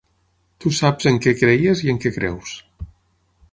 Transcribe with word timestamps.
Tu 0.63 0.71
saps 0.77 1.09
en 1.11 1.19
què 1.27 1.35
creies 1.43 1.85
i 1.87 1.93
en 1.95 2.01
què 2.07 2.15
creus. 2.17 2.57